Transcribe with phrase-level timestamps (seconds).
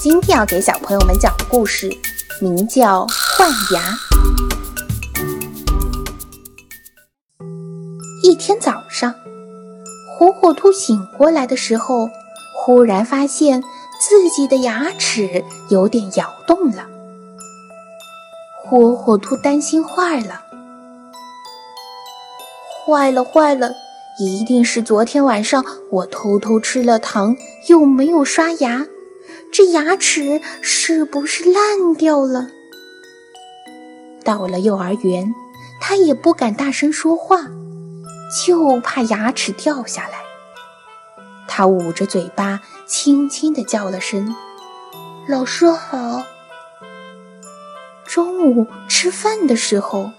[0.00, 1.90] 今天要给小朋友们讲的故事，
[2.40, 3.04] 名叫
[3.36, 3.82] 《换牙》。
[8.22, 9.12] 一天早上，
[10.16, 12.08] 火火兔醒过来的时候，
[12.54, 13.60] 忽然发现
[14.00, 16.86] 自己的牙齿有点摇动了。
[18.64, 20.42] 火火兔担心坏了，
[22.86, 23.72] 坏了，坏了！
[24.20, 28.86] 一定是昨天晚上我偷偷吃了糖，又没有刷牙，
[29.52, 32.48] 这牙齿是不是烂掉了？
[34.24, 35.34] 到了幼儿园，
[35.80, 37.46] 他也不敢大声说话，
[38.44, 40.20] 就怕牙齿掉下来。
[41.48, 44.34] 他捂着嘴巴，轻轻地叫了声
[45.26, 46.22] ：“老师好。”
[48.06, 50.10] 中午吃饭的时候，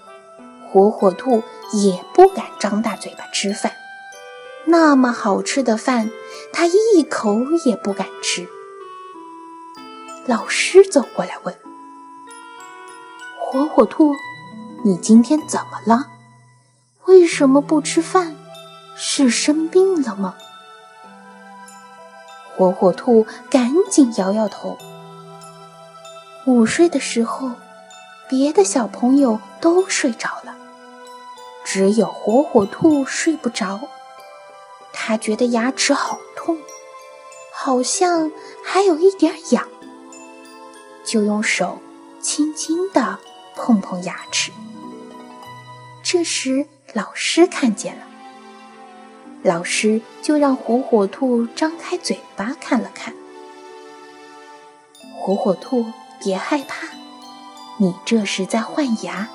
[0.68, 3.72] 火火兔也不敢张大嘴巴吃饭。
[4.66, 6.10] 那么好吃的饭，
[6.52, 8.46] 他一口也不敢吃。
[10.30, 11.52] 老师走过来问
[13.36, 14.14] ：“火火兔，
[14.84, 16.06] 你今天怎么了？
[17.06, 18.36] 为什么不吃饭？
[18.94, 20.36] 是生病了吗？”
[22.54, 24.78] 火火兔赶紧摇摇头。
[26.46, 27.50] 午睡的时候，
[28.28, 30.54] 别的小朋友都睡着了，
[31.64, 33.80] 只有火火兔睡不着。
[34.92, 36.56] 他觉得牙齿好痛，
[37.52, 38.30] 好像
[38.64, 39.66] 还有一点痒，
[41.04, 41.78] 就用手
[42.20, 43.18] 轻轻地
[43.56, 44.52] 碰碰牙齿。
[46.02, 48.02] 这时老师看见了，
[49.42, 53.14] 老师就让火火兔张开嘴巴看了看。
[55.18, 55.84] 火火兔，
[56.20, 56.88] 别害怕，
[57.78, 59.28] 你这是在换牙，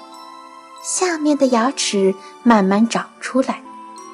[0.83, 3.61] 下面的牙齿慢慢长出来。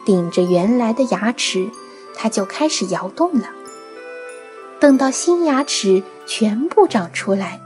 [0.03, 1.69] 顶着原来的牙齿，
[2.15, 3.47] 它就开始摇动了。
[4.81, 7.61] 等到新牙齿全部长出来，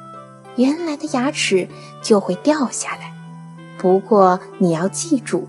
[0.57, 1.69] 原来的牙齿
[2.01, 3.13] 就会掉下来。
[3.77, 5.47] 不过你要记住，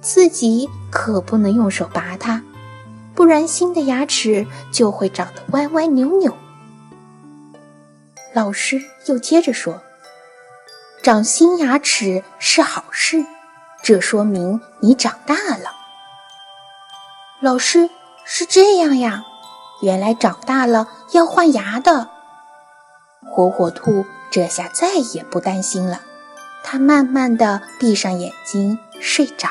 [0.00, 2.40] 自己可不能用手拔它，
[3.12, 6.32] 不然新的牙齿就会长得歪歪扭扭。
[8.32, 9.82] 老师又接着说
[11.02, 13.26] ：“长新牙齿是好事，
[13.82, 15.74] 这说明你长大了。”
[17.42, 17.90] 老师
[18.24, 19.24] 是这样呀，
[19.80, 22.08] 原来长大了要换牙的。
[23.30, 26.00] 火火兔这下再也不担心了，
[26.64, 29.48] 它慢慢的闭上眼睛睡着。